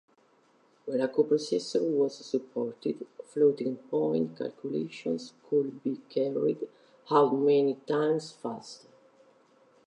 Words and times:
Where 0.85 1.05
a 1.05 1.07
co-processor 1.07 1.87
was 1.91 2.25
supported, 2.25 3.05
floating-point 3.23 4.35
calculations 4.35 5.31
could 5.47 5.83
be 5.83 5.97
carried 6.09 6.67
out 7.11 7.35
many 7.35 7.75
times 7.85 8.31
faster. 8.31 8.87